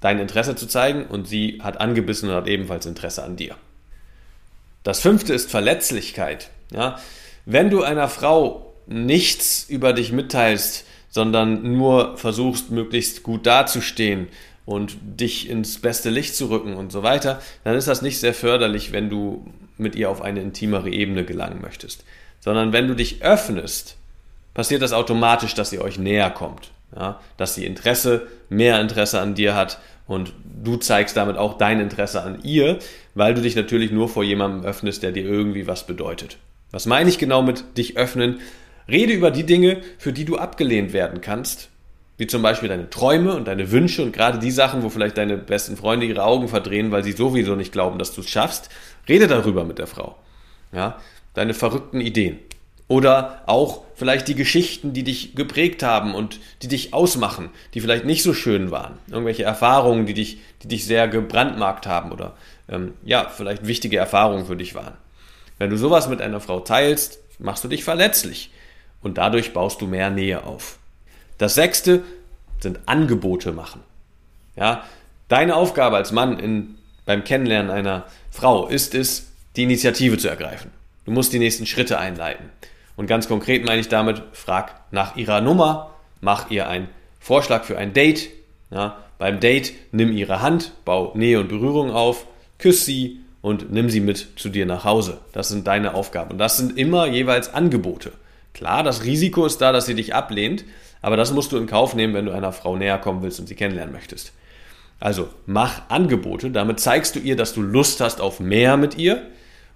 dein 0.00 0.18
Interesse 0.18 0.56
zu 0.56 0.66
zeigen 0.66 1.06
und 1.06 1.28
sie 1.28 1.60
hat 1.62 1.80
angebissen 1.80 2.28
und 2.28 2.34
hat 2.34 2.46
ebenfalls 2.46 2.86
Interesse 2.86 3.22
an 3.22 3.36
dir. 3.36 3.56
Das 4.82 5.00
fünfte 5.00 5.34
ist 5.34 5.50
Verletzlichkeit. 5.50 6.50
Ja? 6.72 6.98
Wenn 7.44 7.70
du 7.70 7.82
einer 7.82 8.08
Frau 8.08 8.74
nichts 8.86 9.66
über 9.68 9.92
dich 9.92 10.12
mitteilst, 10.12 10.86
sondern 11.10 11.76
nur 11.76 12.16
versuchst, 12.16 12.70
möglichst 12.70 13.22
gut 13.22 13.46
dazustehen 13.46 14.28
und 14.64 14.96
dich 15.02 15.50
ins 15.50 15.80
beste 15.80 16.08
Licht 16.08 16.34
zu 16.34 16.48
rücken 16.48 16.74
und 16.74 16.92
so 16.92 17.02
weiter, 17.02 17.42
dann 17.64 17.76
ist 17.76 17.88
das 17.88 18.02
nicht 18.02 18.18
sehr 18.20 18.34
förderlich, 18.34 18.92
wenn 18.92 19.10
du 19.10 19.46
mit 19.76 19.96
ihr 19.96 20.10
auf 20.10 20.22
eine 20.22 20.40
intimere 20.40 20.90
Ebene 20.90 21.24
gelangen 21.24 21.60
möchtest. 21.60 22.04
Sondern 22.40 22.72
wenn 22.72 22.88
du 22.88 22.94
dich 22.94 23.22
öffnest, 23.22 23.96
passiert 24.54 24.82
das 24.82 24.92
automatisch, 24.92 25.54
dass 25.54 25.70
sie 25.70 25.80
euch 25.80 25.98
näher 25.98 26.30
kommt. 26.30 26.70
Ja? 26.94 27.20
Dass 27.36 27.54
sie 27.54 27.66
Interesse, 27.66 28.26
mehr 28.48 28.80
Interesse 28.80 29.20
an 29.20 29.34
dir 29.34 29.54
hat 29.54 29.78
und 30.06 30.32
du 30.62 30.76
zeigst 30.76 31.16
damit 31.16 31.36
auch 31.36 31.56
dein 31.56 31.80
Interesse 31.80 32.22
an 32.22 32.40
ihr, 32.42 32.78
weil 33.14 33.34
du 33.34 33.42
dich 33.42 33.56
natürlich 33.56 33.90
nur 33.90 34.08
vor 34.08 34.24
jemandem 34.24 34.64
öffnest, 34.64 35.02
der 35.02 35.12
dir 35.12 35.24
irgendwie 35.24 35.66
was 35.66 35.86
bedeutet. 35.86 36.38
Was 36.70 36.86
meine 36.86 37.08
ich 37.08 37.18
genau 37.18 37.42
mit 37.42 37.76
dich 37.78 37.96
öffnen? 37.96 38.40
Rede 38.88 39.12
über 39.12 39.30
die 39.30 39.46
Dinge, 39.46 39.82
für 39.98 40.12
die 40.12 40.24
du 40.24 40.36
abgelehnt 40.36 40.92
werden 40.92 41.20
kannst, 41.20 41.68
wie 42.18 42.26
zum 42.26 42.42
Beispiel 42.42 42.68
deine 42.68 42.90
Träume 42.90 43.34
und 43.34 43.46
deine 43.46 43.70
Wünsche 43.70 44.02
und 44.02 44.12
gerade 44.12 44.38
die 44.38 44.50
Sachen, 44.50 44.82
wo 44.82 44.88
vielleicht 44.88 45.16
deine 45.16 45.36
besten 45.36 45.76
Freunde 45.76 46.06
ihre 46.06 46.24
Augen 46.24 46.48
verdrehen, 46.48 46.90
weil 46.90 47.04
sie 47.04 47.12
sowieso 47.12 47.54
nicht 47.54 47.72
glauben, 47.72 47.98
dass 47.98 48.14
du 48.14 48.20
es 48.20 48.28
schaffst. 48.28 48.68
Rede 49.08 49.26
darüber 49.26 49.64
mit 49.64 49.78
der 49.78 49.86
Frau. 49.86 50.16
Ja, 50.72 50.98
deine 51.34 51.54
verrückten 51.54 52.00
Ideen. 52.00 52.38
Oder 52.90 53.42
auch 53.46 53.82
vielleicht 53.94 54.26
die 54.26 54.34
Geschichten, 54.34 54.92
die 54.92 55.04
dich 55.04 55.36
geprägt 55.36 55.84
haben 55.84 56.12
und 56.12 56.40
die 56.60 56.66
dich 56.66 56.92
ausmachen, 56.92 57.50
die 57.72 57.80
vielleicht 57.80 58.04
nicht 58.04 58.24
so 58.24 58.34
schön 58.34 58.72
waren. 58.72 58.98
Irgendwelche 59.08 59.44
Erfahrungen, 59.44 60.06
die 60.06 60.14
dich, 60.14 60.40
die 60.64 60.66
dich 60.66 60.86
sehr 60.86 61.06
gebrandmarkt 61.06 61.86
haben 61.86 62.10
oder 62.10 62.34
ähm, 62.68 62.94
ja, 63.04 63.28
vielleicht 63.28 63.64
wichtige 63.64 63.96
Erfahrungen 63.96 64.44
für 64.44 64.56
dich 64.56 64.74
waren. 64.74 64.94
Wenn 65.56 65.70
du 65.70 65.76
sowas 65.76 66.08
mit 66.08 66.20
einer 66.20 66.40
Frau 66.40 66.58
teilst, 66.58 67.20
machst 67.38 67.62
du 67.62 67.68
dich 67.68 67.84
verletzlich 67.84 68.50
und 69.02 69.18
dadurch 69.18 69.52
baust 69.52 69.80
du 69.80 69.86
mehr 69.86 70.10
Nähe 70.10 70.42
auf. 70.42 70.78
Das 71.38 71.54
sechste 71.54 72.02
sind 72.58 72.80
Angebote 72.86 73.52
machen. 73.52 73.82
Ja, 74.56 74.84
deine 75.28 75.54
Aufgabe 75.54 75.94
als 75.94 76.10
Mann 76.10 76.40
in, 76.40 76.74
beim 77.06 77.22
Kennenlernen 77.22 77.70
einer 77.70 78.06
Frau 78.32 78.66
ist 78.66 78.96
es, 78.96 79.28
die 79.54 79.62
Initiative 79.62 80.18
zu 80.18 80.26
ergreifen. 80.26 80.72
Du 81.04 81.12
musst 81.12 81.32
die 81.32 81.38
nächsten 81.38 81.66
Schritte 81.66 82.00
einleiten. 82.00 82.50
Und 83.00 83.06
ganz 83.06 83.28
konkret 83.28 83.64
meine 83.64 83.80
ich 83.80 83.88
damit, 83.88 84.22
frag 84.32 84.74
nach 84.90 85.16
ihrer 85.16 85.40
Nummer, 85.40 85.92
mach 86.20 86.50
ihr 86.50 86.68
einen 86.68 86.86
Vorschlag 87.18 87.64
für 87.64 87.78
ein 87.78 87.94
Date. 87.94 88.28
Ja, 88.70 88.98
beim 89.16 89.40
Date 89.40 89.72
nimm 89.90 90.12
ihre 90.12 90.42
Hand, 90.42 90.72
bau 90.84 91.12
Nähe 91.14 91.40
und 91.40 91.48
Berührung 91.48 91.92
auf, 91.92 92.26
küss 92.58 92.84
sie 92.84 93.20
und 93.40 93.72
nimm 93.72 93.88
sie 93.88 94.00
mit 94.00 94.38
zu 94.38 94.50
dir 94.50 94.66
nach 94.66 94.84
Hause. 94.84 95.16
Das 95.32 95.48
sind 95.48 95.66
deine 95.66 95.94
Aufgaben. 95.94 96.32
Und 96.32 96.36
das 96.36 96.58
sind 96.58 96.76
immer 96.76 97.06
jeweils 97.06 97.54
Angebote. 97.54 98.12
Klar, 98.52 98.82
das 98.82 99.02
Risiko 99.02 99.46
ist 99.46 99.62
da, 99.62 99.72
dass 99.72 99.86
sie 99.86 99.94
dich 99.94 100.14
ablehnt, 100.14 100.66
aber 101.00 101.16
das 101.16 101.32
musst 101.32 101.52
du 101.52 101.56
in 101.56 101.66
Kauf 101.66 101.94
nehmen, 101.94 102.12
wenn 102.12 102.26
du 102.26 102.32
einer 102.32 102.52
Frau 102.52 102.76
näher 102.76 102.98
kommen 102.98 103.22
willst 103.22 103.40
und 103.40 103.46
sie 103.46 103.54
kennenlernen 103.54 103.94
möchtest. 103.94 104.34
Also 104.98 105.30
mach 105.46 105.88
Angebote, 105.88 106.50
damit 106.50 106.80
zeigst 106.80 107.16
du 107.16 107.18
ihr, 107.18 107.36
dass 107.36 107.54
du 107.54 107.62
Lust 107.62 108.02
hast 108.02 108.20
auf 108.20 108.40
mehr 108.40 108.76
mit 108.76 108.98
ihr 108.98 109.22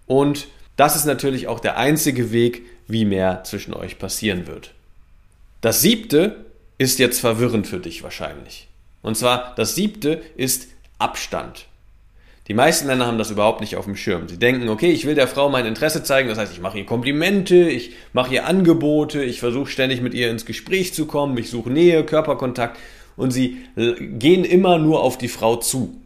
und 0.04 0.47
das 0.76 0.97
ist 0.97 1.04
natürlich 1.04 1.47
auch 1.47 1.61
der 1.61 1.78
einzige 1.78 2.33
Weg, 2.33 2.66
wie 2.86 3.04
mehr 3.04 3.44
zwischen 3.44 3.74
euch 3.74 3.98
passieren 3.98 4.46
wird. 4.46 4.72
Das 5.60 5.80
siebte 5.80 6.44
ist 6.78 6.98
jetzt 6.98 7.20
verwirrend 7.20 7.66
für 7.66 7.78
dich 7.78 8.02
wahrscheinlich. 8.02 8.68
Und 9.02 9.16
zwar, 9.16 9.54
das 9.56 9.74
siebte 9.74 10.22
ist 10.36 10.68
Abstand. 10.98 11.66
Die 12.48 12.54
meisten 12.54 12.86
Männer 12.86 13.06
haben 13.06 13.16
das 13.16 13.30
überhaupt 13.30 13.62
nicht 13.62 13.76
auf 13.76 13.86
dem 13.86 13.96
Schirm. 13.96 14.28
Sie 14.28 14.38
denken, 14.38 14.68
okay, 14.68 14.90
ich 14.90 15.06
will 15.06 15.14
der 15.14 15.28
Frau 15.28 15.48
mein 15.48 15.64
Interesse 15.64 16.02
zeigen, 16.02 16.28
das 16.28 16.36
heißt, 16.36 16.52
ich 16.52 16.60
mache 16.60 16.78
ihr 16.78 16.84
Komplimente, 16.84 17.56
ich 17.56 17.92
mache 18.12 18.34
ihr 18.34 18.46
Angebote, 18.46 19.24
ich 19.24 19.40
versuche 19.40 19.70
ständig 19.70 20.02
mit 20.02 20.12
ihr 20.12 20.30
ins 20.30 20.44
Gespräch 20.44 20.92
zu 20.92 21.06
kommen, 21.06 21.38
ich 21.38 21.48
suche 21.48 21.70
Nähe, 21.70 22.04
Körperkontakt 22.04 22.78
und 23.16 23.30
sie 23.30 23.58
gehen 23.74 24.44
immer 24.44 24.78
nur 24.78 25.02
auf 25.02 25.16
die 25.16 25.28
Frau 25.28 25.56
zu. 25.56 25.98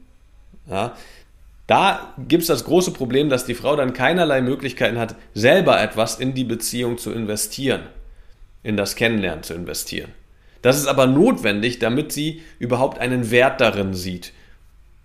Ja? 0.71 0.97
Da 1.69 2.15
gibt 2.27 2.41
es 2.43 2.49
das 2.49 2.65
große 2.65 2.93
Problem, 2.93 3.29
dass 3.29 3.45
die 3.45 3.55
Frau 3.55 3.77
dann 3.77 3.93
keinerlei 3.93 4.41
Möglichkeiten 4.41 4.99
hat, 4.99 5.15
selber 5.35 5.81
etwas 5.81 6.19
in 6.19 6.33
die 6.33 6.45
Beziehung 6.45 6.97
zu 6.97 7.13
investieren, 7.13 7.83
in 8.63 8.79
das 8.79 8.97
Kennenlernen 8.97 9.43
zu 9.43 9.53
investieren. 9.53 10.11
Das 10.63 10.79
ist 10.79 10.87
aber 10.87 11.07
notwendig, 11.07 11.79
damit 11.79 12.11
sie 12.11 12.43
überhaupt 12.59 12.99
einen 12.99 13.31
Wert 13.31 13.61
darin 13.61 13.93
sieht, 13.93 14.33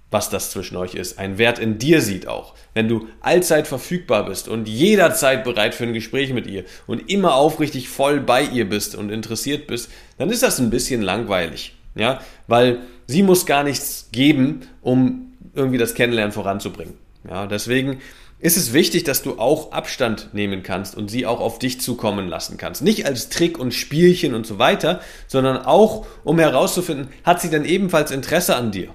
was 0.09 0.29
das 0.29 0.51
zwischen 0.51 0.77
euch 0.77 0.95
ist. 0.95 1.19
Ein 1.19 1.37
Wert 1.37 1.59
in 1.59 1.79
dir 1.79 1.99
sieht 1.99 2.27
auch. 2.27 2.55
Wenn 2.73 2.87
du 2.87 3.09
allzeit 3.19 3.67
verfügbar 3.67 4.25
bist 4.25 4.47
und 4.47 4.69
jederzeit 4.69 5.43
bereit 5.43 5.75
für 5.75 5.83
ein 5.83 5.93
Gespräch 5.93 6.31
mit 6.31 6.47
ihr 6.47 6.63
und 6.87 7.11
immer 7.11 7.35
aufrichtig 7.35 7.89
voll 7.89 8.21
bei 8.21 8.41
ihr 8.41 8.69
bist 8.69 8.95
und 8.95 9.09
interessiert 9.09 9.67
bist, 9.67 9.91
dann 10.17 10.29
ist 10.29 10.43
das 10.43 10.59
ein 10.59 10.69
bisschen 10.69 11.01
langweilig. 11.01 11.75
Ja, 11.95 12.21
weil 12.47 12.79
sie 13.05 13.21
muss 13.21 13.45
gar 13.45 13.63
nichts 13.63 14.07
geben, 14.13 14.61
um 14.81 15.32
irgendwie 15.53 15.77
das 15.77 15.93
Kennenlernen 15.93 16.31
voranzubringen. 16.31 16.95
Ja, 17.29 17.47
deswegen 17.47 17.99
ist 18.39 18.57
es 18.57 18.73
wichtig, 18.73 19.05
dass 19.05 19.23
du 19.23 19.39
auch 19.39 19.71
Abstand 19.71 20.33
nehmen 20.33 20.63
kannst 20.63 20.97
und 20.97 21.09
sie 21.09 21.25
auch 21.25 21.39
auf 21.39 21.59
dich 21.59 21.79
zukommen 21.79 22.27
lassen 22.27 22.57
kannst. 22.57 22.81
Nicht 22.81 23.05
als 23.05 23.29
Trick 23.29 23.57
und 23.57 23.73
Spielchen 23.73 24.33
und 24.33 24.45
so 24.45 24.59
weiter, 24.59 24.99
sondern 25.27 25.57
auch, 25.57 26.05
um 26.25 26.39
herauszufinden, 26.39 27.07
hat 27.23 27.39
sie 27.39 27.49
denn 27.49 27.63
ebenfalls 27.63 28.11
Interesse 28.11 28.57
an 28.57 28.71
dir? 28.71 28.89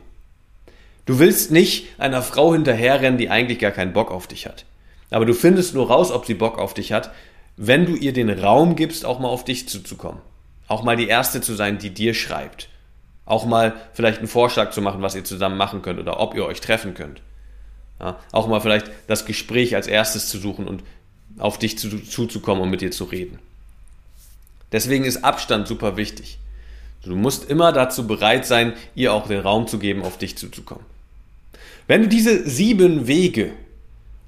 Du 1.06 1.18
willst 1.18 1.50
nicht 1.50 1.86
einer 1.96 2.20
Frau 2.20 2.52
hinterherrennen, 2.52 3.16
die 3.18 3.30
eigentlich 3.30 3.58
gar 3.58 3.70
keinen 3.70 3.94
Bock 3.94 4.10
auf 4.10 4.26
dich 4.26 4.44
hat. 4.44 4.66
Aber 5.10 5.24
du 5.24 5.32
findest 5.32 5.74
nur 5.74 5.88
raus, 5.88 6.12
ob 6.12 6.26
sie 6.26 6.34
Bock 6.34 6.58
auf 6.58 6.74
dich 6.74 6.92
hat, 6.92 7.10
wenn 7.56 7.86
du 7.86 7.94
ihr 7.94 8.12
den 8.12 8.28
Raum 8.28 8.76
gibst, 8.76 9.06
auch 9.06 9.18
mal 9.18 9.28
auf 9.28 9.44
dich 9.44 9.66
zuzukommen. 9.66 10.20
Auch 10.66 10.82
mal 10.82 10.96
die 10.96 11.08
Erste 11.08 11.40
zu 11.40 11.54
sein, 11.54 11.78
die 11.78 11.90
dir 11.90 12.12
schreibt. 12.12 12.68
Auch 13.28 13.44
mal 13.44 13.74
vielleicht 13.92 14.20
einen 14.20 14.26
Vorschlag 14.26 14.70
zu 14.70 14.80
machen, 14.80 15.02
was 15.02 15.14
ihr 15.14 15.22
zusammen 15.22 15.58
machen 15.58 15.82
könnt 15.82 16.00
oder 16.00 16.18
ob 16.18 16.34
ihr 16.34 16.46
euch 16.46 16.62
treffen 16.62 16.94
könnt. 16.94 17.20
Ja, 18.00 18.18
auch 18.32 18.48
mal 18.48 18.60
vielleicht 18.60 18.90
das 19.06 19.26
Gespräch 19.26 19.74
als 19.74 19.86
erstes 19.86 20.30
zu 20.30 20.38
suchen 20.38 20.66
und 20.66 20.82
auf 21.36 21.58
dich 21.58 21.78
zu, 21.78 21.98
zuzukommen 21.98 22.62
und 22.62 22.70
mit 22.70 22.80
dir 22.80 22.90
zu 22.90 23.04
reden. 23.04 23.38
Deswegen 24.72 25.04
ist 25.04 25.24
Abstand 25.24 25.68
super 25.68 25.98
wichtig. 25.98 26.38
Du 27.04 27.16
musst 27.16 27.50
immer 27.50 27.70
dazu 27.70 28.06
bereit 28.06 28.46
sein, 28.46 28.72
ihr 28.94 29.12
auch 29.12 29.28
den 29.28 29.40
Raum 29.40 29.66
zu 29.66 29.78
geben, 29.78 30.04
auf 30.04 30.16
dich 30.16 30.38
zuzukommen. 30.38 30.86
Wenn 31.86 32.00
du 32.00 32.08
diese 32.08 32.48
sieben 32.48 33.08
Wege 33.08 33.52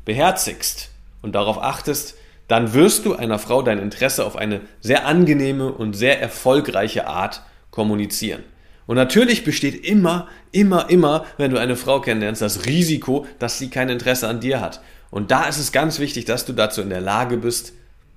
beherzigst 0.05 0.91
und 1.23 1.35
darauf 1.35 1.57
achtest, 1.63 2.17
dann 2.49 2.75
wirst 2.75 3.07
du 3.07 3.15
einer 3.15 3.39
Frau 3.39 3.63
dein 3.63 3.79
Interesse 3.79 4.27
auf 4.27 4.37
eine 4.37 4.61
sehr 4.83 5.07
angenehme 5.07 5.73
und 5.73 5.95
sehr 5.95 6.21
erfolgreiche 6.21 7.07
Art 7.07 7.41
kommunizieren. 7.71 8.45
Und 8.91 8.97
natürlich 8.97 9.45
besteht 9.45 9.87
immer, 9.87 10.27
immer, 10.51 10.91
immer, 10.91 11.25
wenn 11.37 11.53
du 11.53 11.61
eine 11.61 11.77
Frau 11.77 12.01
kennenlernst, 12.01 12.43
das 12.43 12.67
Risiko, 12.67 13.25
dass 13.39 13.57
sie 13.57 13.71
kein 13.71 13.89
Interesse 13.89 14.27
an 14.27 14.41
dir 14.41 14.61
hat. 14.61 14.81
Und 15.13 15.31
da 15.31 15.45
ist 15.45 15.59
es 15.59 15.71
ganz 15.71 16.01
wichtig, 16.01 16.25
dass 16.25 16.45
du 16.45 16.53
dazu 16.53 16.83
in 16.83 16.91
der 16.91 17.01
Lage 17.01 17.37
bist, 17.37 17.73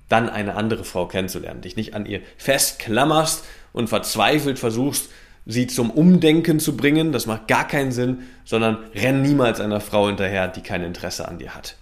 dann 0.08 0.28
eine 0.28 0.56
andere 0.56 0.82
Frau 0.82 1.06
kennenzulernen. 1.06 1.60
Dich 1.60 1.76
nicht 1.76 1.94
an 1.94 2.06
ihr 2.06 2.22
festklammerst 2.38 3.44
und 3.72 3.86
verzweifelt 3.86 4.58
versuchst, 4.58 5.10
sie 5.46 5.68
zum 5.68 5.92
Umdenken 5.92 6.58
zu 6.58 6.76
bringen, 6.76 7.12
das 7.12 7.26
macht 7.26 7.46
gar 7.46 7.68
keinen 7.68 7.92
Sinn, 7.92 8.24
sondern 8.44 8.78
renn 8.96 9.22
niemals 9.22 9.60
einer 9.60 9.80
Frau 9.80 10.08
hinterher, 10.08 10.48
die 10.48 10.62
kein 10.62 10.82
Interesse 10.82 11.28
an 11.28 11.38
dir 11.38 11.54
hat. 11.54 11.76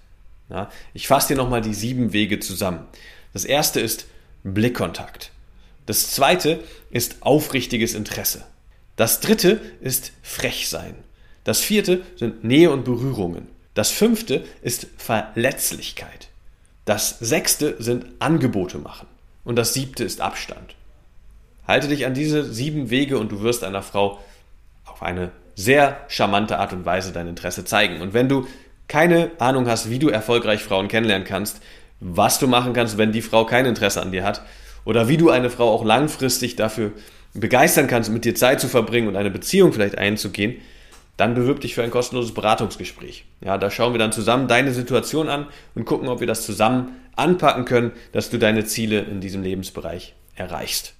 Ja, 0.51 0.69
ich 0.93 1.09
fasse 1.09 1.29
dir 1.29 1.37
nochmal 1.39 1.63
die 1.63 1.73
sieben 1.73 2.13
Wege 2.13 2.41
zusammen. 2.41 2.81
Das 3.33 3.47
erste 3.47 3.81
ist 3.81 4.05
Blickkontakt. 4.45 5.31
Das 5.87 6.11
zweite 6.11 6.61
ist 6.91 7.23
aufrichtiges 7.23 7.95
Interesse. 7.95 8.45
Das 8.97 9.21
dritte 9.21 9.61
ist 9.81 10.13
frech 10.23 10.69
sein. 10.69 10.95
Das 11.45 11.61
vierte 11.61 12.03
sind 12.17 12.45
Nähe 12.45 12.71
und 12.71 12.85
Berührungen. 12.85 13.49
Das 13.75 13.91
fünfte 13.91 14.45
ist 14.63 14.87
Verletzlichkeit. 14.99 16.29
Das 16.85 17.19
sechste 17.21 17.77
sind 17.83 18.07
Angebote 18.19 18.79
machen. 18.79 19.07
Und 19.45 19.57
das 19.57 19.75
siebte 19.75 20.05
ist 20.05 20.21
Abstand. 20.21 20.75
Halte 21.67 21.89
dich 21.89 22.07
an 22.07 22.15
diese 22.15 22.45
sieben 22.53 22.91
Wege 22.91 23.19
und 23.19 23.33
du 23.33 23.41
wirst 23.41 23.65
einer 23.65 23.83
Frau 23.83 24.21
auf 24.85 25.03
eine 25.03 25.31
sehr 25.55 26.05
charmante 26.09 26.59
Art 26.59 26.73
und 26.73 26.85
Weise 26.85 27.13
dein 27.13 27.29
Interesse 27.29 27.65
zeigen. 27.65 28.01
Und 28.01 28.15
wenn 28.15 28.29
du 28.29 28.47
keine 28.89 29.31
Ahnung 29.39 29.69
hast, 29.69 29.91
wie 29.91 29.99
du 29.99 30.09
erfolgreich 30.09 30.63
Frauen 30.63 30.89
kennenlernen 30.89 31.27
kannst, 31.27 31.63
was 32.01 32.39
du 32.39 32.47
machen 32.47 32.73
kannst, 32.73 32.99
wenn 32.99 33.13
die 33.13 33.23
Frau 33.23 33.45
kein 33.45 33.65
Interesse 33.65 34.03
an 34.03 34.13
dir 34.13 34.25
hat, 34.25 34.43
oder 34.85 35.09
wie 35.09 35.17
du 35.17 35.31
eine 35.31 35.51
Frau 35.51 35.71
auch 35.71 35.85
langfristig 35.85 36.57
dafür 36.57 36.93
begeistern 37.35 37.87
kannst, 37.87 38.11
mit 38.11 38.25
dir 38.25 38.35
Zeit 38.35 38.61
zu 38.61 38.69
verbringen 38.69 39.09
und 39.09 39.17
eine 39.17 39.31
Beziehung 39.31 39.73
vielleicht 39.73 39.99
einzugehen, 39.99 40.57
dann 41.17 41.35
bewirb 41.35 41.61
dich 41.61 41.75
für 41.75 41.83
ein 41.83 41.91
kostenloses 41.91 42.35
Beratungsgespräch. 42.35 43.25
Ja, 43.41 43.59
da 43.59 43.71
schauen 43.71 43.93
wir 43.93 43.99
dann 43.99 44.12
zusammen 44.12 44.49
deine 44.49 44.73
Situation 44.73 45.29
an 45.29 45.47
und 45.75 45.85
gucken, 45.85 46.09
ob 46.09 46.21
wir 46.21 46.27
das 46.27 46.45
zusammen 46.45 46.97
anpacken 47.17 47.65
können, 47.65 47.93
dass 48.12 48.31
du 48.31 48.39
deine 48.39 48.65
Ziele 48.65 49.01
in 49.01 49.21
diesem 49.21 49.43
Lebensbereich 49.43 50.15
erreichst. 50.35 50.95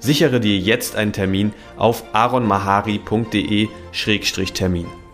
sichere 0.00 0.40
dir 0.40 0.58
jetzt 0.58 0.96
einen 0.96 1.12
Termin 1.12 1.52
auf 1.76 2.02
aronmahari.de-termin. 2.12 5.07